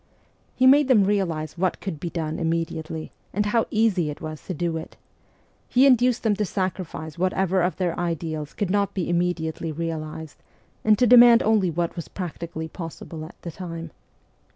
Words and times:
He 0.55 0.65
made 0.65 0.87
them 0.87 1.03
realize 1.03 1.59
what 1.59 1.79
could 1.79 1.99
be 1.99 2.09
done 2.09 2.39
immediately, 2.39 3.11
and 3.33 3.45
how 3.45 3.67
easy 3.69 4.09
it 4.09 4.19
was 4.19 4.43
to 4.47 4.53
do 4.55 4.75
it; 4.77 4.97
he 5.69 5.85
induced 5.85 6.23
them 6.23 6.35
to 6.37 6.43
sacrifice 6.43 7.19
whatever 7.19 7.61
of 7.61 7.75
their 7.77 7.95
ideals 7.99 8.53
could 8.53 8.71
not 8.71 8.95
be 8.95 9.07
immediately 9.07 9.71
realized, 9.71 10.41
and 10.83 10.97
to 10.97 11.05
demand 11.05 11.43
only 11.43 11.69
what 11.69 11.95
was 11.95 12.07
practically 12.07 12.67
possible 12.67 13.23
at 13.25 13.39
the 13.43 13.51
time. 13.51 13.91